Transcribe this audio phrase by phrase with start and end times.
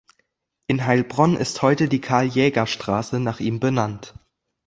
[0.65, 4.15] In Heilbronn ist heute die "Karl-Jäger-Straße" nach ihm benannt.